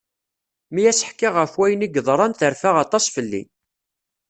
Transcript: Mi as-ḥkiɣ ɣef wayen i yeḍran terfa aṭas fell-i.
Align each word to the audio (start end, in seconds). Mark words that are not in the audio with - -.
Mi 0.73 0.83
as-ḥkiɣ 0.91 1.33
ɣef 1.37 1.53
wayen 1.59 1.85
i 1.87 1.89
yeḍran 1.95 2.33
terfa 2.39 2.69
aṭas 2.83 3.05
fell-i. 3.15 3.41